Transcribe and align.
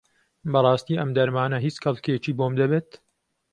بەڕاستی 0.51 0.99
ئەم 0.99 1.09
دەرمانە 1.17 1.57
هیچ 1.65 1.75
کەڵکێکی 1.83 2.37
بۆم 2.37 2.53
دەبێت؟ 2.61 2.89